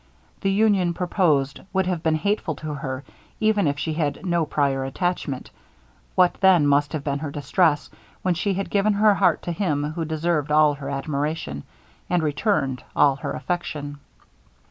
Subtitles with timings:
[0.39, 3.03] The union proposed would have been hateful to her,
[3.39, 5.51] even if she had no prior attachment;
[6.15, 7.87] what then must have been her distress,
[8.23, 11.63] when she had given her heart to him who deserved all her admiration,
[12.09, 13.99] and returned all her affection.